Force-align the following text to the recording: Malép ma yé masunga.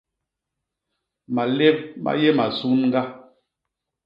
Malép 1.35 1.77
ma 2.03 2.11
yé 2.21 2.29
masunga. 2.37 3.01